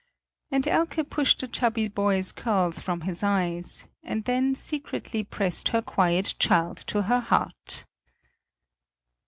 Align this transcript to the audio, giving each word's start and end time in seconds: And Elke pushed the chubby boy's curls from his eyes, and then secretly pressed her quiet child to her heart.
And 0.49 0.67
Elke 0.67 1.07
pushed 1.07 1.41
the 1.41 1.47
chubby 1.47 1.87
boy's 1.87 2.31
curls 2.31 2.79
from 2.79 3.01
his 3.01 3.21
eyes, 3.21 3.87
and 4.01 4.23
then 4.25 4.55
secretly 4.55 5.23
pressed 5.23 5.67
her 5.67 5.81
quiet 5.83 6.33
child 6.39 6.77
to 6.87 7.03
her 7.03 7.19
heart. 7.19 7.85